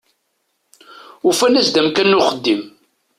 [1.29, 2.61] Ufan-as-d amkan n uxeddim.